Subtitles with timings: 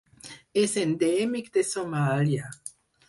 [0.61, 2.51] És endèmic de Somàlia.